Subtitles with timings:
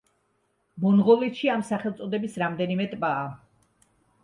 [0.85, 3.31] მონღოლეთში ამ სახელწოდების რამდენიმე ტბაა.